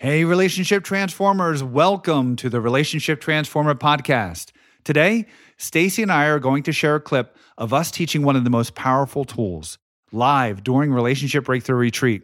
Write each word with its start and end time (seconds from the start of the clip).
Hey, 0.00 0.22
relationship 0.22 0.84
transformers, 0.84 1.64
welcome 1.64 2.36
to 2.36 2.48
the 2.48 2.60
Relationship 2.60 3.20
Transformer 3.20 3.74
podcast. 3.74 4.52
Today, 4.84 5.26
Stacy 5.56 6.02
and 6.02 6.12
I 6.12 6.26
are 6.26 6.38
going 6.38 6.62
to 6.62 6.72
share 6.72 6.94
a 6.94 7.00
clip 7.00 7.36
of 7.56 7.74
us 7.74 7.90
teaching 7.90 8.22
one 8.22 8.36
of 8.36 8.44
the 8.44 8.48
most 8.48 8.76
powerful 8.76 9.24
tools 9.24 9.76
live 10.12 10.62
during 10.62 10.92
Relationship 10.92 11.46
Breakthrough 11.46 11.78
Retreat. 11.78 12.22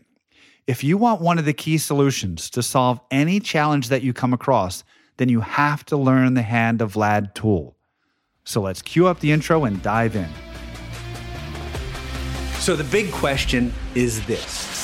If 0.69 0.85
you 0.85 0.97
want 0.97 1.21
one 1.21 1.37
of 1.37 1.47
the 1.47 1.53
key 1.53 1.79
solutions 1.79 2.49
to 2.51 2.63
solve 2.63 3.01
any 3.11 3.41
challenge 3.41 3.89
that 3.89 4.03
you 4.03 4.13
come 4.13 4.33
across, 4.33 4.85
then 5.17 5.29
you 5.29 5.41
have 5.41 5.85
to 5.87 5.97
learn 5.97 6.35
the 6.35 6.43
Hand 6.43 6.81
of 6.81 6.95
Vlad 6.95 7.35
tool. 7.35 7.77
So 8.45 8.61
let's 8.61 8.83
cue 8.83 9.09
up 9.09 9.19
the 9.19 9.33
intro 9.33 9.65
and 9.65 9.83
dive 9.83 10.15
in. 10.15 10.29
So, 12.61 12.77
the 12.77 12.85
big 12.85 13.11
question 13.11 13.75
is 13.97 14.25
this 14.27 14.84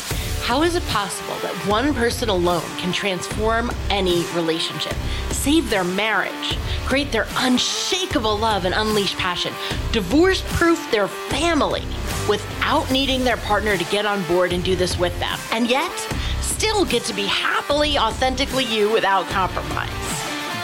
How 0.50 0.64
is 0.64 0.74
it 0.74 0.84
possible 0.88 1.36
that 1.42 1.54
one 1.68 1.94
person 1.94 2.28
alone 2.28 2.68
can 2.76 2.92
transform 2.92 3.70
any 3.88 4.24
relationship, 4.34 4.94
save 5.30 5.70
their 5.70 5.84
marriage, 5.84 6.58
create 6.86 7.12
their 7.12 7.28
unshakable 7.36 8.36
love 8.36 8.64
and 8.64 8.74
unleash 8.74 9.14
passion, 9.16 9.52
divorce 9.92 10.42
proof 10.56 10.90
their 10.90 11.06
family 11.06 11.84
without 12.28 12.90
needing 12.90 13.22
their 13.22 13.36
partner 13.36 13.76
to 13.76 13.84
get 13.92 14.04
on 14.04 14.24
board 14.24 14.52
and 14.52 14.64
do 14.64 14.74
this 14.74 14.98
with 14.98 15.16
them, 15.20 15.38
and 15.52 15.70
yet 15.70 15.96
still 16.40 16.84
get 16.84 17.04
to 17.04 17.14
be 17.14 17.26
happily, 17.26 17.96
authentically 17.96 18.64
you 18.64 18.90
without 18.90 19.26
compromise? 19.26 19.88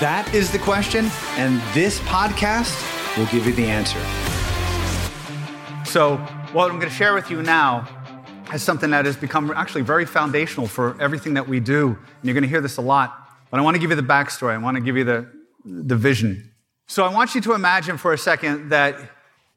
That 0.00 0.28
is 0.34 0.50
the 0.50 0.58
question, 0.58 1.08
and 1.36 1.62
this 1.74 2.00
podcast 2.00 2.74
will 3.16 3.26
give 3.26 3.46
you 3.46 3.52
the 3.52 3.66
answer. 3.66 4.00
So, 5.88 6.16
what 6.52 6.72
I'm 6.72 6.80
going 6.80 6.90
to 6.90 6.96
share 6.96 7.14
with 7.14 7.30
you 7.30 7.40
now 7.44 7.86
is 8.54 8.62
something 8.62 8.90
that 8.90 9.04
has 9.04 9.16
become 9.16 9.50
actually 9.50 9.82
very 9.82 10.06
foundational 10.06 10.66
for 10.66 11.00
everything 11.00 11.34
that 11.34 11.48
we 11.48 11.60
do. 11.60 11.88
And 11.88 11.96
you're 12.22 12.34
going 12.34 12.42
to 12.42 12.48
hear 12.48 12.60
this 12.60 12.76
a 12.76 12.82
lot. 12.82 13.28
But 13.50 13.60
I 13.60 13.62
want 13.62 13.74
to 13.74 13.80
give 13.80 13.90
you 13.90 13.96
the 13.96 14.02
backstory. 14.02 14.54
I 14.54 14.58
want 14.58 14.76
to 14.76 14.80
give 14.80 14.96
you 14.96 15.04
the, 15.04 15.30
the 15.64 15.96
vision. 15.96 16.52
So, 16.88 17.04
I 17.04 17.12
want 17.12 17.34
you 17.34 17.40
to 17.42 17.52
imagine 17.52 17.98
for 17.98 18.12
a 18.12 18.18
second 18.18 18.68
that 18.70 18.96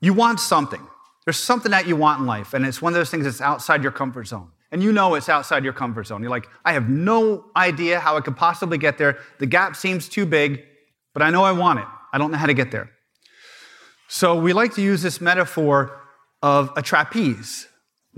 you 0.01 0.13
want 0.13 0.39
something. 0.39 0.81
There's 1.25 1.37
something 1.37 1.71
that 1.71 1.87
you 1.87 1.95
want 1.95 2.21
in 2.21 2.25
life, 2.25 2.53
and 2.53 2.65
it's 2.65 2.81
one 2.81 2.93
of 2.93 2.97
those 2.97 3.11
things 3.11 3.25
that's 3.25 3.41
outside 3.41 3.83
your 3.83 3.91
comfort 3.91 4.25
zone. 4.25 4.49
And 4.71 4.83
you 4.83 4.91
know 4.91 5.15
it's 5.15 5.29
outside 5.29 5.63
your 5.63 5.73
comfort 5.73 6.07
zone. 6.07 6.21
You're 6.21 6.31
like, 6.31 6.47
I 6.65 6.73
have 6.73 6.89
no 6.89 7.45
idea 7.55 7.99
how 7.99 8.17
I 8.17 8.21
could 8.21 8.37
possibly 8.37 8.77
get 8.77 8.97
there. 8.97 9.17
The 9.39 9.45
gap 9.45 9.75
seems 9.75 10.07
too 10.09 10.25
big, 10.25 10.63
but 11.13 11.21
I 11.21 11.29
know 11.29 11.43
I 11.43 11.51
want 11.51 11.79
it. 11.79 11.85
I 12.13 12.17
don't 12.17 12.31
know 12.31 12.37
how 12.37 12.45
to 12.45 12.53
get 12.53 12.71
there. 12.71 12.89
So 14.07 14.39
we 14.39 14.53
like 14.53 14.73
to 14.75 14.81
use 14.81 15.01
this 15.01 15.21
metaphor 15.21 15.99
of 16.41 16.71
a 16.75 16.81
trapeze. 16.81 17.67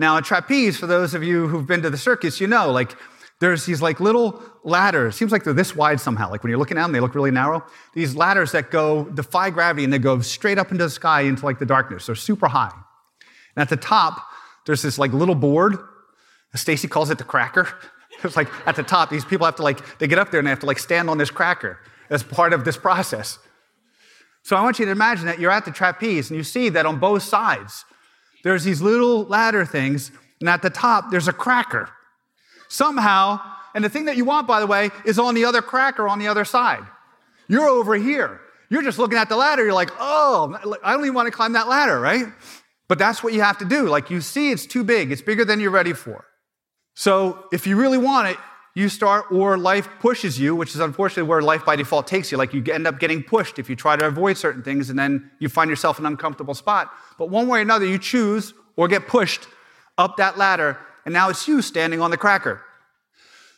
Now, 0.01 0.17
a 0.17 0.21
trapeze, 0.23 0.77
for 0.77 0.87
those 0.87 1.13
of 1.13 1.23
you 1.23 1.47
who've 1.47 1.67
been 1.67 1.83
to 1.83 1.91
the 1.91 1.97
circus, 1.97 2.41
you 2.41 2.47
know, 2.47 2.71
like 2.71 2.97
there's 3.39 3.67
these 3.67 3.83
like 3.83 3.99
little 3.99 4.41
ladders. 4.63 5.15
Seems 5.15 5.31
like 5.31 5.43
they're 5.43 5.53
this 5.53 5.75
wide 5.75 5.99
somehow. 5.99 6.31
Like 6.31 6.41
when 6.41 6.49
you're 6.49 6.57
looking 6.57 6.79
at 6.79 6.81
them, 6.81 6.91
they 6.91 6.99
look 6.99 7.13
really 7.13 7.29
narrow. 7.29 7.63
These 7.93 8.15
ladders 8.15 8.51
that 8.53 8.71
go 8.71 9.03
defy 9.03 9.51
gravity 9.51 9.83
and 9.83 9.93
they 9.93 9.99
go 9.99 10.19
straight 10.21 10.57
up 10.57 10.71
into 10.71 10.85
the 10.85 10.89
sky 10.89 11.21
into 11.21 11.45
like 11.45 11.59
the 11.59 11.67
darkness. 11.67 12.07
They're 12.07 12.15
super 12.15 12.47
high. 12.47 12.71
And 13.55 13.61
at 13.61 13.69
the 13.69 13.77
top, 13.77 14.25
there's 14.65 14.81
this 14.81 14.97
like 14.97 15.13
little 15.13 15.35
board. 15.35 15.77
Stacy 16.55 16.87
calls 16.87 17.11
it 17.11 17.19
the 17.19 17.23
cracker. 17.23 17.67
It's 18.23 18.35
like 18.35 18.49
at 18.67 18.75
the 18.75 18.83
top, 18.83 19.09
these 19.09 19.25
people 19.25 19.45
have 19.45 19.55
to 19.55 19.63
like, 19.63 19.97
they 19.97 20.05
get 20.05 20.19
up 20.19 20.29
there 20.29 20.39
and 20.39 20.45
they 20.45 20.51
have 20.51 20.59
to 20.59 20.67
like 20.67 20.77
stand 20.77 21.09
on 21.09 21.17
this 21.17 21.31
cracker 21.31 21.79
as 22.11 22.21
part 22.21 22.53
of 22.53 22.65
this 22.65 22.77
process. 22.77 23.39
So 24.43 24.55
I 24.55 24.61
want 24.61 24.77
you 24.77 24.85
to 24.85 24.91
imagine 24.91 25.25
that 25.25 25.39
you're 25.39 25.49
at 25.49 25.65
the 25.65 25.71
trapeze 25.71 26.29
and 26.29 26.37
you 26.37 26.43
see 26.43 26.69
that 26.69 26.85
on 26.85 26.99
both 26.99 27.23
sides, 27.23 27.83
there's 28.43 28.63
these 28.63 28.81
little 28.81 29.23
ladder 29.23 29.65
things, 29.65 30.11
and 30.39 30.49
at 30.49 30.61
the 30.61 30.69
top, 30.69 31.11
there's 31.11 31.27
a 31.27 31.33
cracker. 31.33 31.89
Somehow, 32.69 33.39
and 33.75 33.83
the 33.83 33.89
thing 33.89 34.05
that 34.05 34.17
you 34.17 34.25
want, 34.25 34.47
by 34.47 34.59
the 34.59 34.67
way, 34.67 34.89
is 35.05 35.19
on 35.19 35.35
the 35.35 35.45
other 35.45 35.61
cracker 35.61 36.07
on 36.07 36.19
the 36.19 36.27
other 36.27 36.45
side. 36.45 36.83
You're 37.47 37.67
over 37.67 37.95
here. 37.95 38.41
You're 38.69 38.81
just 38.81 38.97
looking 38.97 39.17
at 39.17 39.27
the 39.27 39.35
ladder. 39.35 39.63
You're 39.63 39.73
like, 39.73 39.91
oh, 39.99 40.77
I 40.83 40.93
don't 40.93 41.01
even 41.01 41.13
want 41.13 41.27
to 41.27 41.31
climb 41.31 41.53
that 41.53 41.67
ladder, 41.67 41.99
right? 41.99 42.25
But 42.87 42.97
that's 42.97 43.21
what 43.23 43.33
you 43.33 43.41
have 43.41 43.57
to 43.59 43.65
do. 43.65 43.87
Like 43.87 44.09
you 44.09 44.21
see, 44.21 44.51
it's 44.51 44.65
too 44.65 44.83
big, 44.83 45.11
it's 45.11 45.21
bigger 45.21 45.45
than 45.45 45.59
you're 45.59 45.71
ready 45.71 45.93
for. 45.93 46.25
So 46.95 47.45
if 47.51 47.67
you 47.67 47.75
really 47.75 47.97
want 47.97 48.29
it, 48.29 48.37
you 48.73 48.87
start, 48.87 49.25
or 49.31 49.57
life 49.57 49.89
pushes 49.99 50.39
you, 50.39 50.55
which 50.55 50.73
is 50.73 50.79
unfortunately 50.79 51.29
where 51.29 51.41
life 51.41 51.65
by 51.65 51.75
default 51.75 52.07
takes 52.07 52.31
you. 52.31 52.37
Like 52.37 52.53
you 52.53 52.63
end 52.71 52.87
up 52.87 52.99
getting 52.99 53.21
pushed 53.21 53.59
if 53.59 53.69
you 53.69 53.75
try 53.75 53.97
to 53.97 54.07
avoid 54.07 54.37
certain 54.37 54.63
things, 54.63 54.89
and 54.89 54.97
then 54.97 55.29
you 55.39 55.49
find 55.49 55.69
yourself 55.69 55.99
in 55.99 56.05
an 56.05 56.13
uncomfortable 56.13 56.53
spot. 56.53 56.89
But 57.17 57.29
one 57.29 57.47
way 57.47 57.59
or 57.59 57.61
another, 57.61 57.85
you 57.85 57.97
choose 57.97 58.53
or 58.77 58.87
get 58.87 59.07
pushed 59.07 59.47
up 59.97 60.17
that 60.17 60.37
ladder, 60.37 60.77
and 61.05 61.13
now 61.13 61.29
it's 61.29 61.47
you 61.47 61.61
standing 61.61 62.01
on 62.01 62.11
the 62.11 62.17
cracker. 62.17 62.61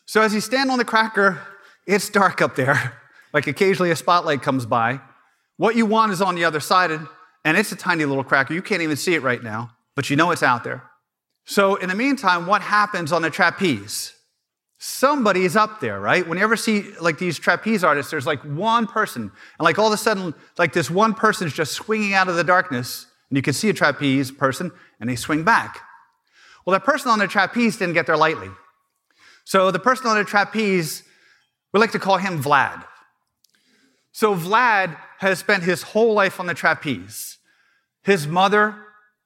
So 0.05 0.21
as 0.21 0.33
you 0.33 0.41
stand 0.41 0.71
on 0.71 0.77
the 0.79 0.85
cracker, 0.85 1.41
it's 1.85 2.09
dark 2.09 2.41
up 2.41 2.55
there. 2.55 2.93
Like 3.33 3.47
occasionally 3.47 3.89
a 3.89 3.95
spotlight 3.95 4.43
comes 4.43 4.67
by. 4.67 5.01
What 5.57 5.75
you 5.75 5.87
want 5.87 6.11
is 6.11 6.21
on 6.21 6.35
the 6.35 6.45
other 6.45 6.59
side, 6.59 6.91
and 6.91 7.57
it's 7.57 7.71
a 7.71 7.75
tiny 7.75 8.05
little 8.05 8.23
cracker. 8.23 8.53
You 8.53 8.61
can't 8.61 8.83
even 8.83 8.95
see 8.95 9.15
it 9.15 9.23
right 9.23 9.41
now, 9.41 9.71
but 9.95 10.07
you 10.11 10.15
know 10.15 10.29
it's 10.29 10.43
out 10.43 10.63
there. 10.63 10.83
So, 11.43 11.73
in 11.73 11.89
the 11.89 11.95
meantime, 11.95 12.45
what 12.45 12.61
happens 12.61 13.11
on 13.11 13.23
the 13.23 13.31
trapeze? 13.31 14.13
Somebody 14.85 15.45
is 15.45 15.55
up 15.55 15.79
there, 15.79 15.97
right? 15.97 16.27
When 16.27 16.37
you 16.37 16.43
ever 16.43 16.57
see 16.57 16.91
like 16.99 17.17
these 17.17 17.39
trapeze 17.39 17.85
artists, 17.85 18.11
there's 18.11 18.27
like 18.27 18.43
one 18.43 18.85
person, 18.85 19.21
and 19.21 19.63
like 19.63 19.79
all 19.79 19.87
of 19.87 19.93
a 19.93 19.97
sudden, 19.97 20.33
like 20.57 20.73
this 20.73 20.91
one 20.91 21.13
person 21.13 21.47
is 21.47 21.53
just 21.53 21.71
swinging 21.71 22.13
out 22.13 22.27
of 22.27 22.35
the 22.35 22.43
darkness, 22.43 23.07
and 23.29 23.37
you 23.37 23.41
can 23.41 23.53
see 23.53 23.69
a 23.69 23.73
trapeze 23.73 24.29
person, 24.29 24.73
and 24.99 25.09
they 25.09 25.15
swing 25.15 25.45
back. 25.45 25.79
Well, 26.65 26.73
that 26.73 26.83
person 26.83 27.11
on 27.11 27.19
the 27.19 27.29
trapeze 27.29 27.77
didn't 27.77 27.93
get 27.93 28.07
there 28.07 28.17
lightly. 28.17 28.49
So, 29.45 29.71
the 29.71 29.79
person 29.79 30.07
on 30.07 30.17
the 30.17 30.25
trapeze, 30.25 31.03
we 31.71 31.79
like 31.79 31.93
to 31.93 31.99
call 31.99 32.17
him 32.17 32.43
Vlad. 32.43 32.83
So 34.11 34.35
Vlad 34.35 34.97
has 35.19 35.39
spent 35.39 35.63
his 35.63 35.81
whole 35.81 36.13
life 36.13 36.41
on 36.41 36.45
the 36.45 36.53
trapeze. 36.53 37.37
His 38.01 38.27
mother, 38.27 38.75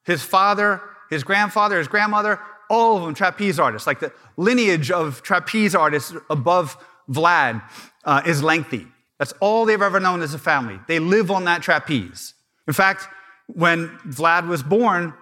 his 0.05 0.21
father, 0.21 0.81
his 1.09 1.23
grandfather, 1.23 1.79
his 1.79 1.87
grandmother, 1.87 2.39
all 2.69 2.97
of 2.97 3.03
them 3.03 3.13
trapeze 3.13 3.59
artists. 3.59 3.87
Like 3.87 3.99
the 3.99 4.11
lineage 4.35 4.91
of 4.91 5.21
trapeze 5.23 5.75
artists 5.75 6.13
above 6.29 6.77
Vlad 7.09 7.61
uh, 8.03 8.21
is 8.25 8.43
lengthy. 8.43 8.87
That's 9.19 9.33
all 9.39 9.65
they've 9.65 9.81
ever 9.81 9.99
known 9.99 10.21
as 10.21 10.33
a 10.33 10.39
family. 10.39 10.79
They 10.87 10.99
live 10.99 11.31
on 11.31 11.45
that 11.45 11.61
trapeze. 11.61 12.33
In 12.67 12.73
fact, 12.73 13.07
when 13.47 13.89
Vlad 13.99 14.47
was 14.47 14.61
born, 14.61 15.13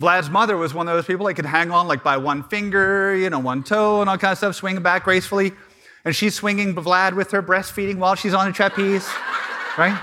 Vlad's 0.00 0.30
mother 0.30 0.56
was 0.56 0.74
one 0.74 0.88
of 0.88 0.94
those 0.94 1.06
people 1.06 1.26
that 1.26 1.34
could 1.34 1.46
hang 1.46 1.70
on 1.70 1.86
like 1.86 2.02
by 2.02 2.16
one 2.16 2.42
finger, 2.44 3.14
you 3.14 3.30
know, 3.30 3.38
one 3.38 3.62
toe 3.62 4.00
and 4.00 4.10
all 4.10 4.18
kind 4.18 4.32
of 4.32 4.38
stuff, 4.38 4.56
swinging 4.56 4.82
back 4.82 5.04
gracefully 5.04 5.52
and 6.04 6.14
she's 6.14 6.34
swinging 6.34 6.74
Vlad 6.74 7.14
with 7.14 7.30
her 7.30 7.42
breastfeeding 7.42 7.96
while 7.96 8.14
she's 8.14 8.34
on 8.34 8.48
a 8.48 8.52
trapeze, 8.52 9.08
right? 9.78 9.98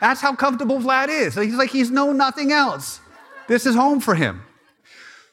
That's 0.00 0.20
how 0.20 0.34
comfortable 0.34 0.78
Vlad 0.78 1.08
is. 1.08 1.34
He's 1.34 1.54
like, 1.54 1.70
he's 1.70 1.90
known 1.90 2.16
nothing 2.16 2.50
else. 2.50 3.00
This 3.46 3.66
is 3.66 3.74
home 3.74 4.00
for 4.00 4.14
him. 4.14 4.42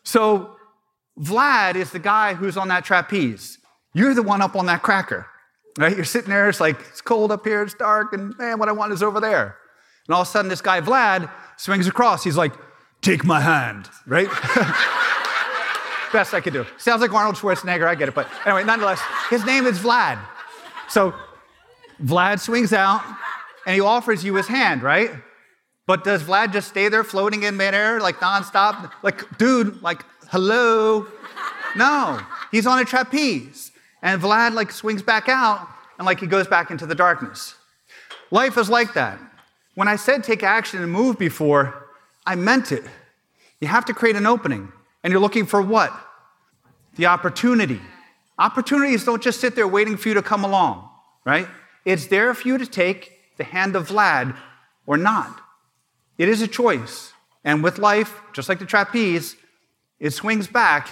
So, 0.03 0.57
Vlad 1.19 1.75
is 1.75 1.91
the 1.91 1.99
guy 1.99 2.33
who's 2.33 2.57
on 2.57 2.69
that 2.69 2.85
trapeze. 2.85 3.57
You're 3.93 4.13
the 4.13 4.23
one 4.23 4.41
up 4.41 4.55
on 4.55 4.67
that 4.67 4.81
cracker, 4.81 5.25
right? 5.77 5.95
You're 5.95 6.05
sitting 6.05 6.29
there, 6.29 6.47
it's 6.47 6.59
like, 6.59 6.79
it's 6.89 7.01
cold 7.01 7.31
up 7.31 7.45
here, 7.45 7.63
it's 7.63 7.73
dark, 7.73 8.13
and 8.13 8.37
man, 8.37 8.59
what 8.59 8.69
I 8.69 8.71
want 8.71 8.93
is 8.93 9.03
over 9.03 9.19
there. 9.19 9.57
And 10.07 10.15
all 10.15 10.21
of 10.21 10.27
a 10.27 10.31
sudden, 10.31 10.49
this 10.49 10.61
guy, 10.61 10.81
Vlad, 10.81 11.29
swings 11.57 11.87
across. 11.87 12.23
He's 12.23 12.37
like, 12.37 12.53
take 13.01 13.23
my 13.23 13.41
hand, 13.41 13.89
right? 14.05 14.27
Best 16.11 16.33
I 16.33 16.41
could 16.41 16.53
do. 16.53 16.65
Sounds 16.77 17.01
like 17.01 17.13
Arnold 17.13 17.35
Schwarzenegger, 17.35 17.85
I 17.85 17.95
get 17.95 18.09
it. 18.09 18.15
But 18.15 18.27
anyway, 18.45 18.63
nonetheless, 18.63 18.99
his 19.29 19.45
name 19.45 19.67
is 19.67 19.77
Vlad. 19.79 20.19
So 20.87 21.13
Vlad 22.03 22.39
swings 22.39 22.73
out 22.73 23.03
and 23.65 23.75
he 23.75 23.81
offers 23.81 24.23
you 24.23 24.35
his 24.35 24.47
hand, 24.47 24.81
right? 24.81 25.11
But 25.85 26.03
does 26.03 26.23
Vlad 26.23 26.53
just 26.53 26.69
stay 26.69 26.87
there 26.89 27.03
floating 27.03 27.43
in 27.43 27.57
midair, 27.57 27.99
like 27.99 28.15
nonstop? 28.17 28.91
Like, 29.03 29.37
dude, 29.37 29.81
like, 29.81 30.03
hello? 30.29 31.07
No, 31.75 32.19
he's 32.51 32.65
on 32.65 32.79
a 32.79 32.85
trapeze. 32.85 33.71
And 34.01 34.21
Vlad, 34.21 34.53
like, 34.53 34.71
swings 34.71 35.01
back 35.01 35.27
out 35.27 35.67
and, 35.97 36.05
like, 36.05 36.19
he 36.19 36.27
goes 36.27 36.47
back 36.47 36.71
into 36.71 36.85
the 36.85 36.95
darkness. 36.95 37.55
Life 38.31 38.57
is 38.57 38.69
like 38.69 38.93
that. 38.93 39.19
When 39.75 39.87
I 39.87 39.95
said 39.95 40.23
take 40.23 40.43
action 40.43 40.81
and 40.81 40.91
move 40.91 41.17
before, 41.17 41.87
I 42.25 42.35
meant 42.35 42.71
it. 42.71 42.83
You 43.59 43.67
have 43.67 43.85
to 43.85 43.93
create 43.93 44.15
an 44.15 44.25
opening. 44.25 44.71
And 45.03 45.11
you're 45.11 45.21
looking 45.21 45.45
for 45.45 45.61
what? 45.61 45.93
The 46.95 47.05
opportunity. 47.07 47.81
Opportunities 48.37 49.03
don't 49.03 49.21
just 49.21 49.39
sit 49.39 49.55
there 49.55 49.67
waiting 49.67 49.97
for 49.97 50.09
you 50.09 50.13
to 50.15 50.21
come 50.21 50.43
along, 50.43 50.89
right? 51.25 51.47
It's 51.85 52.07
there 52.07 52.33
for 52.33 52.47
you 52.47 52.57
to 52.57 52.65
take 52.65 53.11
the 53.37 53.43
hand 53.43 53.75
of 53.75 53.89
Vlad 53.89 54.35
or 54.85 54.97
not. 54.97 55.41
It 56.17 56.29
is 56.29 56.41
a 56.41 56.47
choice. 56.47 57.13
And 57.43 57.63
with 57.63 57.79
life, 57.79 58.21
just 58.33 58.49
like 58.49 58.59
the 58.59 58.65
trapeze, 58.65 59.35
it 59.99 60.11
swings 60.11 60.47
back. 60.47 60.89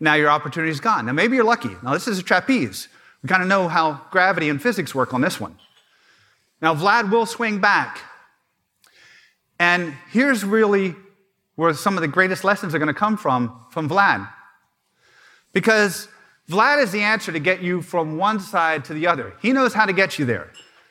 Now 0.00 0.14
your 0.14 0.30
opportunity 0.30 0.70
is 0.70 0.80
gone. 0.80 1.06
Now 1.06 1.12
maybe 1.12 1.36
you're 1.36 1.44
lucky. 1.44 1.70
Now 1.82 1.92
this 1.92 2.08
is 2.08 2.18
a 2.18 2.22
trapeze. 2.22 2.88
We 3.22 3.28
kind 3.28 3.42
of 3.42 3.48
know 3.48 3.68
how 3.68 4.00
gravity 4.10 4.48
and 4.48 4.62
physics 4.62 4.94
work 4.94 5.12
on 5.12 5.20
this 5.20 5.40
one. 5.40 5.56
Now 6.60 6.74
Vlad 6.74 7.10
will 7.10 7.26
swing 7.26 7.60
back. 7.60 8.00
And 9.58 9.94
here's 10.10 10.44
really 10.44 10.94
where 11.56 11.74
some 11.74 11.96
of 11.96 12.02
the 12.02 12.08
greatest 12.08 12.44
lessons 12.44 12.74
are 12.74 12.78
going 12.78 12.86
to 12.86 12.94
come 12.94 13.16
from 13.16 13.60
from 13.70 13.88
Vlad. 13.88 14.28
Because 15.52 16.08
Vlad 16.48 16.82
is 16.82 16.92
the 16.92 17.00
answer 17.00 17.32
to 17.32 17.38
get 17.38 17.60
you 17.62 17.82
from 17.82 18.16
one 18.16 18.40
side 18.40 18.84
to 18.86 18.94
the 18.94 19.06
other. 19.06 19.34
He 19.42 19.52
knows 19.52 19.74
how 19.74 19.84
to 19.84 19.92
get 19.92 20.18
you 20.18 20.24
there. 20.24 20.50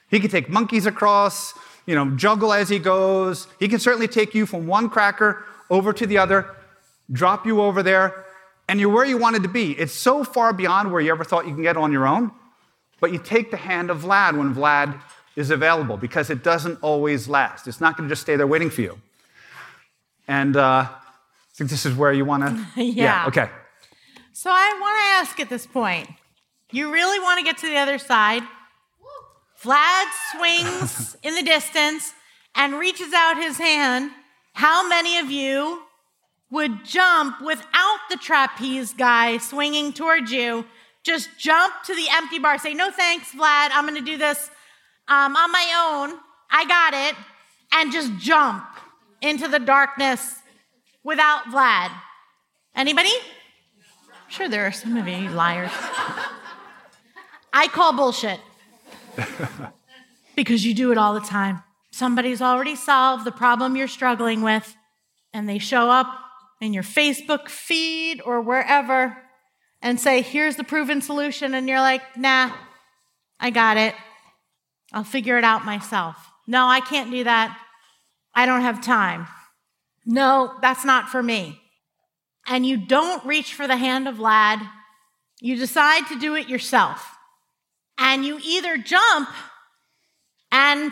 He 0.10 0.20
can 0.20 0.30
take 0.30 0.50
monkeys 0.50 0.86
across, 0.86 1.54
you 1.86 1.96
know, 1.96 2.12
juggle 2.12 2.54
as 2.54 2.70
he 2.70 2.80
goes. 2.80 3.48
He 3.60 3.68
can 3.68 3.80
certainly 3.80 4.08
take 4.08 4.36
you 4.36 4.46
from 4.46 4.68
one 4.68 4.90
cracker 4.90 5.46
over 5.70 5.94
to 5.94 6.06
the 6.06 6.18
other, 6.18 6.56
drop 7.12 7.46
you 7.46 7.62
over 7.62 7.82
there, 7.84 8.26
and 8.68 8.80
you're 8.80 8.90
where 8.90 9.06
you 9.06 9.18
wanted 9.18 9.44
to 9.44 9.50
be. 9.50 9.72
It's 9.72 9.94
so 9.94 10.24
far 10.24 10.54
beyond 10.54 10.92
where 10.92 11.02
you 11.02 11.12
ever 11.12 11.24
thought 11.24 11.48
you 11.48 11.54
can 11.54 11.64
get 11.64 11.78
on 11.78 11.92
your 11.92 12.08
own, 12.08 12.32
but 13.00 13.12
you 13.12 13.20
take 13.20 13.52
the 13.52 13.58
hand 13.58 13.90
of 13.90 14.02
Vlad 14.02 14.38
when 14.38 14.54
Vlad 14.54 15.02
is 15.36 15.52
available 15.52 15.98
because 15.98 16.30
it 16.30 16.44
doesn't 16.44 16.80
always 16.82 17.28
last. 17.30 17.68
It's 17.68 17.80
not 17.80 17.96
going 17.96 18.10
to 18.10 18.12
just 18.12 18.24
stay 18.24 18.36
there 18.36 18.48
waiting 18.48 18.70
for 18.70 18.82
you. 18.82 19.00
And 20.28 20.58
uh, 20.58 20.88
I 20.90 20.90
think 21.54 21.70
this 21.70 21.86
is 21.86 21.96
where 21.96 22.12
you 22.12 22.26
want 22.26 22.44
to. 22.44 22.68
yeah. 22.84 23.04
yeah. 23.04 23.28
Okay. 23.28 23.50
So 24.34 24.50
I 24.52 24.78
want 24.82 24.98
to 24.98 25.30
ask 25.30 25.40
at 25.40 25.50
this 25.50 25.66
point 25.66 26.10
you 26.72 26.92
really 26.92 27.20
want 27.20 27.40
to 27.40 27.46
get 27.46 27.58
to 27.60 27.68
the 27.68 27.78
other 27.78 27.98
side? 27.98 28.44
Vlad 29.64 30.06
swings 30.36 31.16
in 31.24 31.34
the 31.36 31.44
distance 31.44 32.14
and 32.56 32.74
reaches 32.74 33.14
out 33.14 33.38
his 33.38 33.58
hand. 33.58 34.12
How 34.54 34.88
many 34.88 35.18
of 35.20 35.32
you 35.32 35.82
would 36.50 36.86
jump 36.86 37.42
without 37.42 38.00
the 38.10 38.18
trapeze 38.18 38.94
guy 38.94 39.38
swinging 39.38 39.94
towards 39.94 40.32
you? 40.32 40.66
Just 41.04 41.30
jump 41.38 41.74
to 41.86 41.96
the 41.96 42.08
empty 42.12 42.40
bar. 42.40 42.58
Say, 42.58 42.74
no 42.74 42.92
thanks, 42.92 43.32
Vlad. 43.32 43.70
I'm 43.72 43.86
going 43.86 43.96
to 43.96 44.12
do 44.12 44.18
this 44.18 44.50
um, 45.08 45.36
on 45.36 45.52
my 45.52 46.10
own. 46.10 46.20
I 46.50 46.66
got 46.66 46.94
it. 46.94 47.16
And 47.72 47.92
just 47.92 48.18
jump 48.18 48.66
into 49.22 49.48
the 49.48 49.60
darkness 49.60 50.36
without 51.04 51.46
Vlad. 51.46 51.92
Anybody? 52.76 53.12
I'm 53.12 54.30
sure 54.30 54.50
there 54.50 54.66
are 54.66 54.72
some 54.72 54.98
of 54.98 55.08
you 55.08 55.30
liars. 55.30 55.72
I 57.54 57.68
call 57.68 57.94
bullshit. 57.94 58.40
because 60.36 60.66
you 60.66 60.74
do 60.74 60.92
it 60.92 60.98
all 60.98 61.14
the 61.14 61.20
time. 61.20 61.64
Somebody's 61.92 62.42
already 62.42 62.76
solved 62.76 63.26
the 63.26 63.32
problem 63.32 63.76
you're 63.76 63.88
struggling 63.88 64.44
with, 64.44 64.76
and 65.34 65.50
they 65.50 65.58
show 65.58 65.90
up 65.90 66.08
in 66.62 66.74
your 66.74 66.84
Facebook 66.84 67.50
feed 67.50 68.22
or 68.26 68.42
wherever 68.42 69.18
and 69.82 70.00
say, 70.00 70.22
Here's 70.22 70.56
the 70.56 70.64
proven 70.64 71.02
solution. 71.02 71.54
And 71.54 71.68
you're 71.68 71.82
like, 71.82 72.02
Nah, 72.18 72.52
I 73.40 73.50
got 73.50 73.78
it. 73.78 73.96
I'll 74.94 75.04
figure 75.04 75.38
it 75.38 75.44
out 75.44 75.66
myself. 75.66 76.16
No, 76.48 76.66
I 76.66 76.80
can't 76.80 77.12
do 77.12 77.24
that. 77.24 77.58
I 78.34 78.46
don't 78.46 78.62
have 78.62 78.82
time. 78.82 79.28
No, 80.06 80.54
that's 80.62 80.86
not 80.86 81.10
for 81.10 81.22
me. 81.22 81.60
And 82.48 82.66
you 82.66 82.78
don't 82.78 83.26
reach 83.26 83.54
for 83.54 83.68
the 83.68 83.76
hand 83.76 84.08
of 84.08 84.16
Vlad. 84.16 84.68
You 85.42 85.58
decide 85.58 86.08
to 86.08 86.20
do 86.20 86.36
it 86.36 86.48
yourself. 86.48 87.06
And 87.98 88.24
you 88.24 88.40
either 88.42 88.78
jump 88.78 89.30
and 90.52 90.92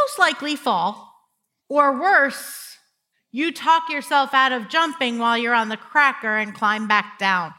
most 0.00 0.18
likely 0.18 0.56
fall, 0.56 1.12
or 1.68 2.00
worse, 2.00 2.71
you 3.32 3.50
talk 3.50 3.88
yourself 3.88 4.34
out 4.34 4.52
of 4.52 4.68
jumping 4.68 5.18
while 5.18 5.38
you're 5.38 5.54
on 5.54 5.70
the 5.70 5.76
cracker 5.76 6.36
and 6.36 6.54
climb 6.54 6.86
back 6.86 7.18
down. 7.18 7.54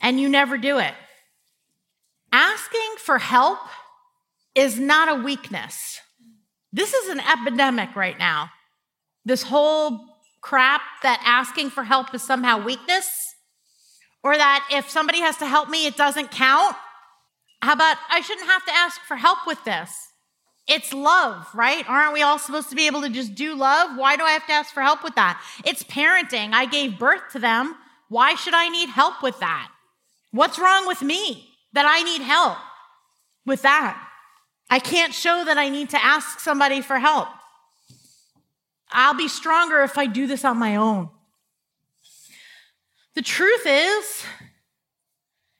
And 0.00 0.20
you 0.20 0.28
never 0.28 0.58
do 0.58 0.78
it. 0.78 0.92
Asking 2.30 2.94
for 2.98 3.18
help 3.18 3.58
is 4.54 4.78
not 4.78 5.08
a 5.08 5.22
weakness. 5.22 6.00
This 6.72 6.92
is 6.92 7.08
an 7.08 7.20
epidemic 7.20 7.96
right 7.96 8.18
now. 8.18 8.50
This 9.24 9.42
whole 9.42 10.00
crap 10.42 10.82
that 11.02 11.22
asking 11.24 11.70
for 11.70 11.84
help 11.84 12.14
is 12.14 12.22
somehow 12.22 12.62
weakness, 12.62 13.34
or 14.22 14.36
that 14.36 14.68
if 14.70 14.90
somebody 14.90 15.20
has 15.20 15.36
to 15.38 15.46
help 15.46 15.68
me, 15.68 15.86
it 15.86 15.96
doesn't 15.96 16.30
count. 16.30 16.76
How 17.62 17.72
about 17.72 17.96
I 18.10 18.20
shouldn't 18.20 18.48
have 18.48 18.64
to 18.66 18.72
ask 18.72 19.00
for 19.02 19.16
help 19.16 19.46
with 19.46 19.62
this? 19.64 20.11
It's 20.68 20.92
love, 20.92 21.48
right? 21.54 21.84
Aren't 21.88 22.12
we 22.12 22.22
all 22.22 22.38
supposed 22.38 22.70
to 22.70 22.76
be 22.76 22.86
able 22.86 23.02
to 23.02 23.08
just 23.08 23.34
do 23.34 23.54
love? 23.54 23.98
Why 23.98 24.16
do 24.16 24.22
I 24.22 24.30
have 24.30 24.46
to 24.46 24.52
ask 24.52 24.72
for 24.72 24.80
help 24.80 25.02
with 25.02 25.16
that? 25.16 25.42
It's 25.64 25.82
parenting. 25.82 26.52
I 26.52 26.66
gave 26.66 26.98
birth 26.98 27.32
to 27.32 27.38
them. 27.38 27.74
Why 28.08 28.34
should 28.34 28.54
I 28.54 28.68
need 28.68 28.88
help 28.88 29.22
with 29.22 29.40
that? 29.40 29.70
What's 30.30 30.58
wrong 30.58 30.86
with 30.86 31.02
me 31.02 31.48
that 31.72 31.84
I 31.86 32.02
need 32.02 32.22
help 32.22 32.58
with 33.44 33.62
that? 33.62 34.08
I 34.70 34.78
can't 34.78 35.12
show 35.12 35.44
that 35.44 35.58
I 35.58 35.68
need 35.68 35.90
to 35.90 36.02
ask 36.02 36.40
somebody 36.40 36.80
for 36.80 36.98
help. 36.98 37.28
I'll 38.90 39.14
be 39.14 39.28
stronger 39.28 39.82
if 39.82 39.98
I 39.98 40.06
do 40.06 40.26
this 40.26 40.44
on 40.44 40.58
my 40.58 40.76
own. 40.76 41.10
The 43.14 43.22
truth 43.22 43.66
is, 43.66 44.24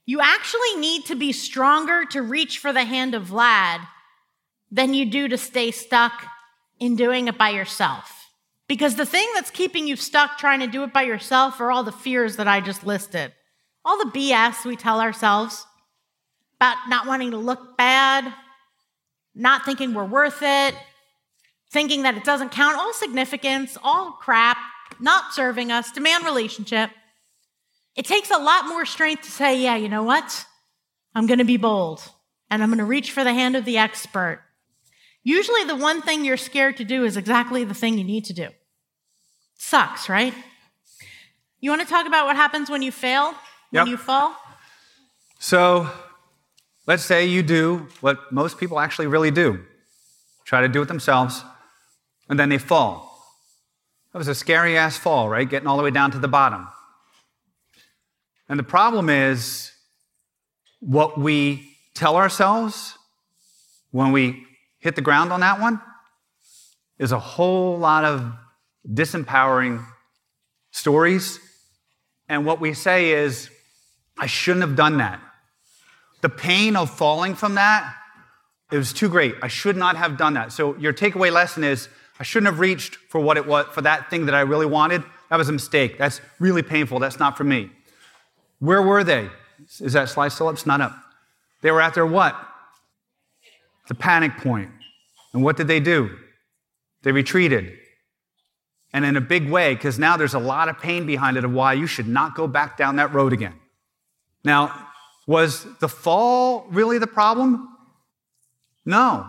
you 0.06 0.20
actually 0.20 0.76
need 0.76 1.06
to 1.06 1.14
be 1.14 1.32
stronger 1.32 2.04
to 2.06 2.22
reach 2.22 2.58
for 2.58 2.72
the 2.72 2.84
hand 2.84 3.14
of 3.14 3.28
Vlad 3.28 3.86
than 4.72 4.94
you 4.94 5.04
do 5.04 5.28
to 5.28 5.38
stay 5.38 5.70
stuck 5.70 6.24
in 6.80 6.96
doing 6.96 7.28
it 7.28 7.38
by 7.38 7.50
yourself. 7.50 8.30
Because 8.66 8.96
the 8.96 9.06
thing 9.06 9.28
that's 9.34 9.50
keeping 9.50 9.86
you 9.86 9.96
stuck 9.96 10.38
trying 10.38 10.60
to 10.60 10.66
do 10.66 10.82
it 10.82 10.94
by 10.94 11.02
yourself 11.02 11.60
are 11.60 11.70
all 11.70 11.84
the 11.84 11.92
fears 11.92 12.36
that 12.36 12.48
I 12.48 12.60
just 12.62 12.84
listed. 12.84 13.32
All 13.84 13.98
the 13.98 14.10
BS 14.10 14.64
we 14.64 14.76
tell 14.76 15.00
ourselves 15.00 15.66
about 16.56 16.76
not 16.88 17.06
wanting 17.06 17.32
to 17.32 17.36
look 17.36 17.76
bad, 17.76 18.32
not 19.34 19.64
thinking 19.64 19.92
we're 19.92 20.06
worth 20.06 20.38
it, 20.40 20.74
thinking 21.70 22.02
that 22.02 22.16
it 22.16 22.24
doesn't 22.24 22.50
count, 22.52 22.78
all 22.78 22.94
significance, 22.94 23.76
all 23.82 24.12
crap, 24.12 24.56
not 24.98 25.34
serving 25.34 25.70
us, 25.70 25.92
demand 25.92 26.24
relationship. 26.24 26.90
It 27.94 28.06
takes 28.06 28.30
a 28.30 28.38
lot 28.38 28.68
more 28.68 28.86
strength 28.86 29.24
to 29.24 29.30
say, 29.30 29.60
yeah, 29.60 29.76
you 29.76 29.90
know 29.90 30.02
what? 30.02 30.46
I'm 31.14 31.26
going 31.26 31.40
to 31.40 31.44
be 31.44 31.58
bold 31.58 32.02
and 32.50 32.62
I'm 32.62 32.70
going 32.70 32.78
to 32.78 32.84
reach 32.84 33.10
for 33.10 33.22
the 33.22 33.34
hand 33.34 33.54
of 33.54 33.66
the 33.66 33.76
expert. 33.76 34.42
Usually, 35.24 35.64
the 35.64 35.76
one 35.76 36.02
thing 36.02 36.24
you're 36.24 36.36
scared 36.36 36.76
to 36.78 36.84
do 36.84 37.04
is 37.04 37.16
exactly 37.16 37.64
the 37.64 37.74
thing 37.74 37.96
you 37.98 38.04
need 38.04 38.24
to 38.24 38.32
do. 38.32 38.48
Sucks, 39.56 40.08
right? 40.08 40.34
You 41.60 41.70
want 41.70 41.82
to 41.82 41.88
talk 41.88 42.06
about 42.06 42.26
what 42.26 42.34
happens 42.34 42.68
when 42.68 42.82
you 42.82 42.90
fail, 42.90 43.34
when 43.70 43.86
Yep. 43.86 43.86
you 43.86 43.96
fall? 43.96 44.36
So 45.38 45.88
let's 46.86 47.04
say 47.04 47.24
you 47.24 47.42
do 47.42 47.88
what 48.00 48.32
most 48.32 48.58
people 48.58 48.80
actually 48.80 49.06
really 49.06 49.30
do 49.30 49.64
try 50.44 50.60
to 50.60 50.68
do 50.68 50.82
it 50.82 50.88
themselves, 50.88 51.44
and 52.28 52.38
then 52.38 52.48
they 52.48 52.58
fall. 52.58 53.24
That 54.12 54.18
was 54.18 54.28
a 54.28 54.34
scary 54.34 54.76
ass 54.76 54.96
fall, 54.98 55.28
right? 55.28 55.48
Getting 55.48 55.68
all 55.68 55.76
the 55.76 55.82
way 55.82 55.90
down 55.90 56.10
to 56.10 56.18
the 56.18 56.28
bottom. 56.28 56.68
And 58.48 58.58
the 58.58 58.64
problem 58.64 59.08
is 59.08 59.72
what 60.80 61.16
we 61.16 61.76
tell 61.94 62.16
ourselves 62.16 62.98
when 63.92 64.12
we 64.12 64.44
hit 64.82 64.96
the 64.96 65.00
ground 65.00 65.32
on 65.32 65.40
that 65.40 65.60
one 65.60 65.80
is 66.98 67.12
a 67.12 67.18
whole 67.18 67.78
lot 67.78 68.04
of 68.04 68.32
disempowering 68.86 69.84
stories. 70.72 71.38
And 72.28 72.44
what 72.44 72.60
we 72.60 72.74
say 72.74 73.12
is, 73.12 73.48
I 74.18 74.26
shouldn't 74.26 74.62
have 74.62 74.76
done 74.76 74.98
that. 74.98 75.20
The 76.20 76.28
pain 76.28 76.76
of 76.76 76.90
falling 76.90 77.34
from 77.34 77.54
that, 77.54 77.94
it 78.70 78.76
was 78.76 78.92
too 78.92 79.08
great. 79.08 79.34
I 79.40 79.48
should 79.48 79.76
not 79.76 79.96
have 79.96 80.16
done 80.16 80.34
that. 80.34 80.52
So 80.52 80.76
your 80.76 80.92
takeaway 80.92 81.32
lesson 81.32 81.64
is 81.64 81.88
I 82.18 82.24
shouldn't 82.24 82.50
have 82.50 82.60
reached 82.60 82.96
for 82.96 83.20
what 83.20 83.36
it 83.36 83.46
was, 83.46 83.66
for 83.72 83.82
that 83.82 84.10
thing 84.10 84.26
that 84.26 84.34
I 84.34 84.40
really 84.40 84.66
wanted. 84.66 85.02
That 85.30 85.36
was 85.36 85.48
a 85.48 85.52
mistake. 85.52 85.98
That's 85.98 86.20
really 86.38 86.62
painful. 86.62 86.98
That's 86.98 87.18
not 87.18 87.36
for 87.36 87.44
me. 87.44 87.70
Where 88.58 88.82
were 88.82 89.04
they? 89.04 89.30
Is 89.80 89.92
that 89.92 90.08
slide 90.08 90.28
still 90.28 90.48
up? 90.48 90.54
It's 90.54 90.66
not 90.66 90.80
up. 90.80 90.96
They 91.62 91.70
were 91.70 91.80
at 91.80 91.94
their 91.94 92.06
what? 92.06 92.36
The 93.88 93.94
panic 93.94 94.36
point. 94.38 94.70
And 95.32 95.42
what 95.42 95.56
did 95.56 95.68
they 95.68 95.80
do? 95.80 96.16
They 97.02 97.12
retreated. 97.12 97.72
And 98.92 99.04
in 99.04 99.16
a 99.16 99.20
big 99.20 99.48
way, 99.48 99.74
because 99.74 99.98
now 99.98 100.16
there's 100.16 100.34
a 100.34 100.38
lot 100.38 100.68
of 100.68 100.78
pain 100.78 101.06
behind 101.06 101.36
it 101.36 101.44
of 101.44 101.52
why 101.52 101.72
you 101.72 101.86
should 101.86 102.06
not 102.06 102.34
go 102.34 102.46
back 102.46 102.76
down 102.76 102.96
that 102.96 103.12
road 103.12 103.32
again. 103.32 103.54
Now, 104.44 104.88
was 105.26 105.66
the 105.80 105.88
fall 105.88 106.66
really 106.68 106.98
the 106.98 107.06
problem? 107.06 107.68
No. 108.84 109.26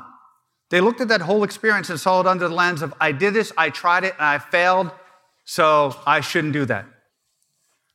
They 0.69 0.81
looked 0.81 1.01
at 1.01 1.07
that 1.09 1.21
whole 1.21 1.43
experience 1.43 1.89
and 1.89 1.99
saw 1.99 2.19
it 2.19 2.27
under 2.27 2.47
the 2.47 2.53
lens 2.53 2.81
of 2.81 2.93
I 2.99 3.11
did 3.11 3.33
this, 3.33 3.51
I 3.57 3.69
tried 3.69 4.03
it, 4.03 4.13
and 4.13 4.25
I 4.25 4.39
failed, 4.39 4.91
so 5.45 5.95
I 6.05 6.21
shouldn't 6.21 6.53
do 6.53 6.65
that. 6.65 6.85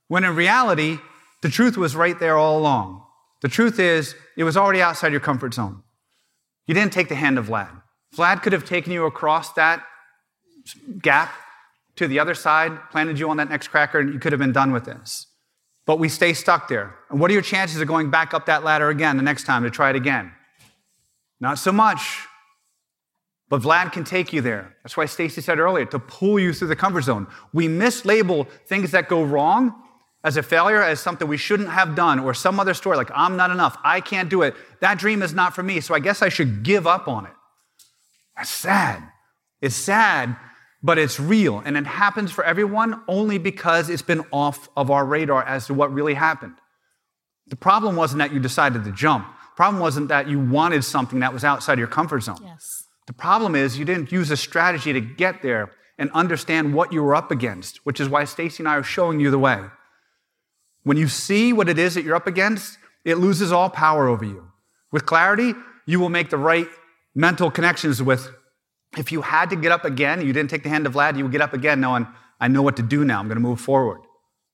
When 0.07 0.25
in 0.25 0.35
reality, 0.37 0.99
the 1.43 1.49
truth 1.49 1.77
was 1.77 1.97
right 1.97 2.19
there 2.19 2.37
all 2.37 2.59
along. 2.59 3.05
The 3.43 3.49
truth 3.49 3.79
is, 3.79 4.15
it 4.37 4.45
was 4.45 4.57
already 4.57 4.81
outside 4.81 5.13
your 5.13 5.21
comfort 5.21 5.55
zone. 5.55 5.83
You 6.69 6.75
didn't 6.75 6.93
take 6.93 7.09
the 7.09 7.17
hand 7.17 7.39
of 7.39 7.49
Vlad. 7.49 7.83
Vlad 8.15 8.43
could 8.43 8.53
have 8.53 8.65
taken 8.65 8.93
you 8.93 9.07
across 9.07 9.53
that 9.55 9.83
gap 11.01 11.35
to 11.97 12.07
the 12.07 12.21
other 12.21 12.35
side, 12.35 12.79
planted 12.91 13.19
you 13.19 13.29
on 13.31 13.39
that 13.39 13.49
next 13.49 13.69
cracker, 13.69 13.99
and 13.99 14.13
you 14.13 14.21
could 14.21 14.33
have 14.33 14.39
been 14.39 14.53
done 14.53 14.71
with 14.71 14.85
this. 14.85 15.27
But 15.87 15.99
we 15.99 16.11
stay 16.11 16.35
stuck 16.35 16.69
there. 16.69 16.95
And 17.11 17.19
what 17.19 17.31
are 17.31 17.33
your 17.33 17.43
chances 17.43 17.81
of 17.81 17.89
going 17.89 18.11
back 18.11 18.35
up 18.35 18.47
that 18.47 18.63
ladder 18.63 18.91
again 18.91 19.17
the 19.17 19.23
next 19.23 19.45
time 19.45 19.63
to 19.65 19.71
try 19.71 19.91
it 19.91 19.97
again? 19.97 20.31
Not 21.41 21.59
so 21.59 21.73
much. 21.73 22.27
But 23.49 23.63
Vlad 23.63 23.93
can 23.93 24.05
take 24.05 24.35
you 24.35 24.43
there. 24.43 24.77
That's 24.83 24.95
why 24.95 25.07
Stacy 25.07 25.41
said 25.41 25.59
earlier 25.59 25.87
to 25.87 25.99
pull 25.99 26.39
you 26.39 26.53
through 26.53 26.69
the 26.69 26.77
comfort 26.77 27.03
zone. 27.03 27.27
We 27.55 27.67
mislabel 27.67 28.47
things 28.67 28.91
that 28.91 29.09
go 29.09 29.25
wrong 29.25 29.75
as 30.25 30.37
a 30.37 30.43
failure, 30.43 30.83
as 30.83 31.01
something 31.01 31.29
we 31.29 31.37
shouldn't 31.37 31.71
have 31.71 31.95
done, 31.95 32.19
or 32.19 32.35
some 32.35 32.59
other 32.59 32.75
story 32.75 32.97
like, 32.97 33.11
I'm 33.15 33.37
not 33.37 33.51
enough, 33.51 33.79
I 33.85 34.01
can't 34.01 34.29
do 34.29 34.43
it, 34.43 34.55
that 34.81 34.99
dream 34.99 35.23
is 35.23 35.33
not 35.33 35.55
for 35.55 35.63
me, 35.63 35.81
so 35.81 35.95
I 35.95 36.01
guess 36.01 36.23
I 36.23 36.29
should 36.29 36.63
give 36.63 36.87
up 36.87 37.07
on 37.07 37.27
it. 37.27 37.33
That's 38.37 38.51
sad. 38.51 39.03
It's 39.61 39.77
sad, 39.77 40.37
but 40.83 40.99
it's 40.99 41.19
real. 41.19 41.61
And 41.65 41.77
it 41.77 41.87
happens 41.87 42.31
for 42.31 42.45
everyone 42.45 43.03
only 43.09 43.39
because 43.39 43.91
it's 43.91 44.03
been 44.03 44.25
off 44.33 44.69
of 44.77 44.91
our 44.91 45.05
radar 45.05 45.45
as 45.45 45.67
to 45.67 45.75
what 45.75 45.93
really 45.93 46.15
happened. 46.15 46.55
The 47.49 47.57
problem 47.57 47.97
wasn't 47.97 48.19
that 48.19 48.33
you 48.33 48.41
decided 48.41 48.85
to 48.85 48.93
jump. 48.93 49.27
The 49.27 49.57
problem 49.57 49.81
wasn't 49.81 50.09
that 50.09 50.29
you 50.29 50.39
wanted 50.39 50.85
something 50.85 51.21
that 51.21 51.33
was 51.33 51.43
outside 51.43 51.79
your 51.79 51.89
comfort 51.89 52.21
zone. 52.21 52.39
Yes. 52.43 52.85
The 53.07 53.13
problem 53.13 53.55
is 53.55 53.79
you 53.79 53.85
didn't 53.85 54.13
use 54.13 54.31
a 54.31 54.37
strategy 54.37 54.93
to 54.93 55.01
get 55.01 55.43
there 55.43 55.73
and 55.97 56.11
understand 56.13 56.75
what 56.75 56.93
you 56.93 57.03
were 57.03 57.15
up 57.15 57.31
against, 57.31 57.79
which 57.79 57.99
is 57.99 58.09
why 58.09 58.25
Stacy 58.25 58.63
and 58.63 58.69
I 58.69 58.77
are 58.77 58.83
showing 58.83 59.19
you 59.19 59.31
the 59.31 59.39
way. 59.39 59.65
When 60.89 60.97
you 60.97 61.07
see 61.07 61.53
what 61.53 61.69
it 61.69 61.79
is 61.79 61.97
that 61.97 62.05
you're 62.05 62.17
up 62.17 62.27
against, 62.27 62.79
it 63.05 63.17
loses 63.17 63.53
all 63.53 63.69
power 63.69 64.09
over 64.09 64.25
you. 64.25 64.51
With 64.91 65.05
clarity, 65.05 65.53
you 65.85 66.01
will 66.01 66.09
make 66.09 66.31
the 66.31 66.39
right 66.39 66.67
mental 67.15 67.51
connections 67.51 68.03
with 68.03 68.31
if 68.97 69.13
you 69.13 69.21
had 69.21 69.51
to 69.51 69.57
get 69.57 69.71
up 69.71 69.85
again, 69.85 70.27
you 70.27 70.33
didn't 70.33 70.49
take 70.49 70.63
the 70.63 70.71
hand 70.71 70.87
of 70.87 70.95
Vlad, 70.95 71.19
you 71.19 71.25
would 71.25 71.33
get 71.33 71.43
up 71.43 71.53
again 71.53 71.79
knowing, 71.83 72.07
I 72.41 72.49
know 72.49 72.63
what 72.63 72.77
to 72.77 72.83
do 72.83 73.05
now. 73.05 73.19
I'm 73.19 73.27
going 73.29 73.37
to 73.37 73.43
move 73.43 73.61
forward. 73.61 74.01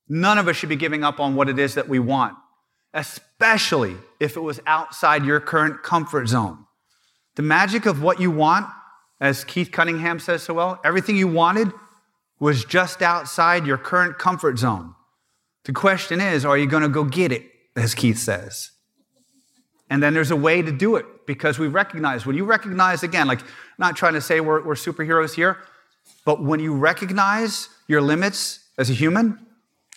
None 0.09 0.37
of 0.37 0.49
us 0.49 0.57
should 0.57 0.67
be 0.67 0.75
giving 0.75 1.05
up 1.05 1.21
on 1.21 1.35
what 1.35 1.47
it 1.47 1.57
is 1.57 1.75
that 1.75 1.87
we 1.87 1.99
want, 1.99 2.35
especially 2.93 3.95
if 4.19 4.35
it 4.35 4.41
was 4.41 4.59
outside 4.67 5.23
your 5.23 5.39
current 5.39 5.83
comfort 5.83 6.27
zone. 6.27 6.65
The 7.37 7.43
magic 7.43 7.85
of 7.85 8.01
what 8.01 8.19
you 8.19 8.29
want, 8.29 8.67
as 9.21 9.45
Keith 9.45 9.71
Cunningham 9.71 10.19
says 10.19 10.43
so 10.43 10.53
well, 10.53 10.81
everything 10.83 11.15
you 11.15 11.29
wanted 11.29 11.71
was 12.41 12.65
just 12.65 13.01
outside 13.01 13.65
your 13.65 13.77
current 13.77 14.19
comfort 14.19 14.59
zone. 14.59 14.95
The 15.65 15.73
question 15.73 16.21
is, 16.21 16.45
are 16.45 16.57
you 16.57 16.67
going 16.67 16.83
to 16.83 16.89
go 16.89 17.03
get 17.03 17.31
it, 17.31 17.43
as 17.75 17.93
Keith 17.93 18.17
says? 18.17 18.71
And 19.89 20.01
then 20.01 20.13
there's 20.13 20.31
a 20.31 20.35
way 20.35 20.61
to 20.61 20.71
do 20.71 20.95
it 20.95 21.05
because 21.27 21.59
we 21.59 21.67
recognize, 21.67 22.25
when 22.25 22.35
you 22.35 22.45
recognize, 22.45 23.03
again, 23.03 23.27
like, 23.27 23.41
I'm 23.41 23.47
not 23.77 23.95
trying 23.95 24.13
to 24.13 24.21
say 24.21 24.39
we're, 24.39 24.63
we're 24.63 24.75
superheroes 24.75 25.35
here, 25.35 25.57
but 26.23 26.41
when 26.43 26.59
you 26.59 26.75
recognize 26.75 27.69
your 27.87 28.01
limits 28.01 28.59
as 28.77 28.89
a 28.89 28.93
human, 28.93 29.45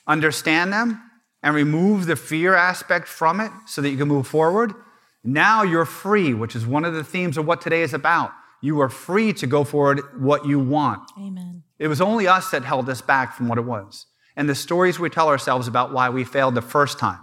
understand 0.06 0.72
them, 0.72 1.02
and 1.42 1.54
remove 1.54 2.06
the 2.06 2.16
fear 2.16 2.54
aspect 2.54 3.06
from 3.06 3.40
it 3.40 3.52
so 3.66 3.80
that 3.80 3.90
you 3.90 3.96
can 3.96 4.08
move 4.08 4.26
forward, 4.26 4.74
now 5.22 5.62
you're 5.62 5.84
free, 5.84 6.34
which 6.34 6.56
is 6.56 6.66
one 6.66 6.84
of 6.84 6.94
the 6.94 7.04
themes 7.04 7.38
of 7.38 7.46
what 7.46 7.60
today 7.60 7.82
is 7.82 7.94
about. 7.94 8.32
You 8.60 8.80
are 8.80 8.88
free 8.88 9.32
to 9.34 9.46
go 9.46 9.64
forward 9.64 10.00
what 10.20 10.46
you 10.46 10.58
want. 10.58 11.10
Amen. 11.18 11.62
It 11.78 11.88
was 11.88 12.00
only 12.00 12.26
us 12.26 12.50
that 12.50 12.64
held 12.64 12.88
us 12.88 13.00
back 13.00 13.34
from 13.34 13.48
what 13.48 13.58
it 13.58 13.64
was. 13.64 14.06
And 14.38 14.48
the 14.48 14.54
stories 14.54 15.00
we 15.00 15.10
tell 15.10 15.26
ourselves 15.26 15.66
about 15.66 15.92
why 15.92 16.10
we 16.10 16.22
failed 16.22 16.54
the 16.54 16.62
first 16.62 17.00
time. 17.00 17.18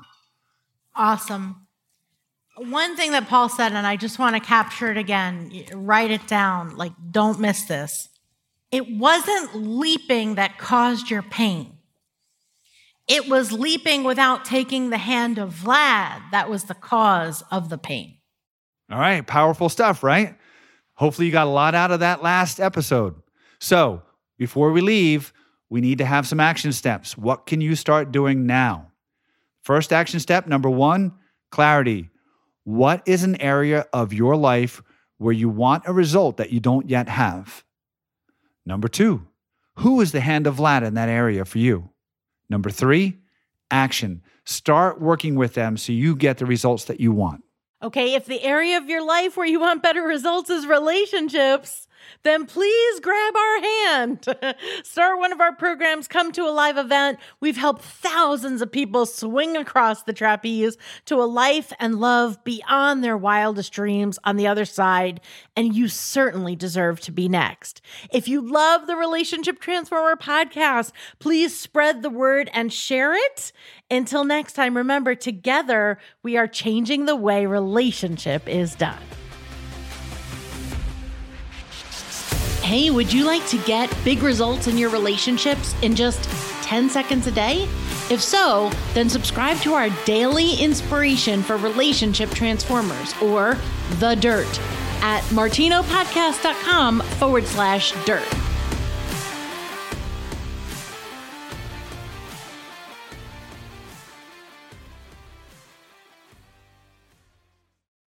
Awesome. 0.93 1.65
One 2.57 2.97
thing 2.97 3.13
that 3.13 3.29
Paul 3.29 3.47
said, 3.47 3.71
and 3.71 3.87
I 3.87 3.95
just 3.95 4.19
want 4.19 4.35
to 4.35 4.41
capture 4.41 4.91
it 4.91 4.97
again, 4.97 5.49
write 5.73 6.11
it 6.11 6.27
down, 6.27 6.75
like, 6.75 6.91
don't 7.11 7.39
miss 7.39 7.63
this. 7.63 8.09
It 8.69 8.97
wasn't 8.97 9.55
leaping 9.55 10.35
that 10.35 10.57
caused 10.57 11.09
your 11.09 11.21
pain. 11.21 11.77
It 13.07 13.29
was 13.29 13.53
leaping 13.53 14.03
without 14.03 14.43
taking 14.43 14.89
the 14.89 14.97
hand 14.97 15.37
of 15.37 15.53
Vlad 15.53 16.21
that 16.31 16.49
was 16.49 16.65
the 16.65 16.73
cause 16.73 17.45
of 17.49 17.69
the 17.69 17.77
pain. 17.77 18.17
All 18.91 18.99
right, 18.99 19.25
powerful 19.25 19.69
stuff, 19.69 20.03
right? 20.03 20.35
Hopefully, 20.95 21.27
you 21.27 21.31
got 21.31 21.47
a 21.47 21.49
lot 21.49 21.75
out 21.75 21.91
of 21.91 22.01
that 22.01 22.21
last 22.21 22.59
episode. 22.59 23.15
So, 23.59 24.01
before 24.37 24.73
we 24.73 24.81
leave, 24.81 25.31
we 25.69 25.81
need 25.81 25.97
to 25.97 26.05
have 26.05 26.27
some 26.27 26.39
action 26.39 26.71
steps. 26.73 27.17
What 27.17 27.45
can 27.45 27.61
you 27.61 27.75
start 27.75 28.11
doing 28.11 28.45
now? 28.45 28.91
First 29.63 29.91
action 29.91 30.19
step 30.19 30.47
number 30.47 30.69
one 30.69 31.13
clarity. 31.51 32.09
What 32.63 33.03
is 33.05 33.23
an 33.23 33.39
area 33.41 33.85
of 33.93 34.13
your 34.13 34.35
life 34.35 34.81
where 35.17 35.33
you 35.33 35.49
want 35.49 35.83
a 35.87 35.93
result 35.93 36.37
that 36.37 36.51
you 36.51 36.59
don't 36.59 36.89
yet 36.89 37.09
have? 37.09 37.63
Number 38.65 38.87
two, 38.87 39.27
who 39.77 40.01
is 40.01 40.11
the 40.11 40.21
hand 40.21 40.47
of 40.47 40.57
Vlad 40.57 40.83
in 40.83 40.95
that 40.95 41.09
area 41.09 41.45
for 41.45 41.59
you? 41.59 41.89
Number 42.49 42.69
three, 42.69 43.19
action. 43.71 44.21
Start 44.45 45.01
working 45.01 45.35
with 45.35 45.53
them 45.53 45.77
so 45.77 45.91
you 45.91 46.15
get 46.15 46.37
the 46.37 46.45
results 46.45 46.85
that 46.85 46.99
you 46.99 47.11
want. 47.11 47.43
Okay, 47.81 48.13
if 48.13 48.25
the 48.25 48.41
area 48.43 48.77
of 48.77 48.89
your 48.89 49.05
life 49.05 49.37
where 49.37 49.47
you 49.47 49.59
want 49.59 49.83
better 49.83 50.01
results 50.01 50.49
is 50.49 50.65
relationships, 50.65 51.87
then 52.23 52.45
please 52.45 52.99
grab 52.99 53.35
our 53.35 53.61
hand. 53.61 54.27
Start 54.83 55.19
one 55.19 55.31
of 55.31 55.41
our 55.41 55.55
programs, 55.55 56.07
come 56.07 56.31
to 56.31 56.43
a 56.43 56.51
live 56.51 56.77
event. 56.77 57.19
We've 57.39 57.57
helped 57.57 57.83
thousands 57.83 58.61
of 58.61 58.71
people 58.71 59.05
swing 59.05 59.55
across 59.55 60.03
the 60.03 60.13
trapeze 60.13 60.77
to 61.05 61.15
a 61.15 61.25
life 61.25 61.71
and 61.79 61.99
love 61.99 62.43
beyond 62.43 63.03
their 63.03 63.17
wildest 63.17 63.73
dreams 63.73 64.17
on 64.23 64.35
the 64.37 64.47
other 64.47 64.65
side, 64.65 65.21
and 65.55 65.75
you 65.75 65.87
certainly 65.87 66.55
deserve 66.55 66.99
to 67.01 67.11
be 67.11 67.27
next. 67.27 67.81
If 68.11 68.27
you 68.27 68.41
love 68.41 68.87
the 68.87 68.95
Relationship 68.95 69.59
Transformer 69.59 70.15
podcast, 70.15 70.91
please 71.19 71.57
spread 71.57 72.01
the 72.01 72.09
word 72.09 72.49
and 72.53 72.71
share 72.71 73.13
it. 73.13 73.51
Until 73.89 74.23
next 74.23 74.53
time, 74.53 74.75
remember, 74.75 75.15
together 75.15 75.99
we 76.23 76.37
are 76.37 76.47
changing 76.47 77.05
the 77.05 77.15
way 77.15 77.45
relationship 77.45 78.47
is 78.47 78.75
done. 78.75 79.01
Hey, 82.65 82.89
would 82.89 83.13
you 83.13 83.25
like 83.25 83.45
to 83.49 83.59
get 83.59 83.95
big 84.03 84.23
results 84.23 84.65
in 84.65 84.75
your 84.75 84.89
relationships 84.89 85.75
in 85.83 85.93
just 85.93 86.23
10 86.63 86.89
seconds 86.89 87.27
a 87.27 87.31
day? 87.31 87.67
If 88.09 88.23
so, 88.23 88.71
then 88.95 89.07
subscribe 89.07 89.57
to 89.57 89.75
our 89.75 89.91
daily 90.03 90.55
inspiration 90.55 91.43
for 91.43 91.57
relationship 91.57 92.31
transformers 92.31 93.13
or 93.21 93.59
The 93.99 94.15
Dirt 94.15 94.59
at 95.03 95.21
martinopodcast.com 95.25 97.01
forward 97.01 97.45
slash 97.45 97.93
dirt. 98.03 98.44